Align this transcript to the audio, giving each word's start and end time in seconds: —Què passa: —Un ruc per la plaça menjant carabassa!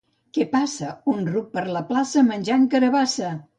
—Què 0.37 0.45
passa: 0.53 0.89
—Un 1.13 1.21
ruc 1.35 1.53
per 1.59 1.65
la 1.77 1.85
plaça 1.93 2.25
menjant 2.33 2.69
carabassa! 2.75 3.33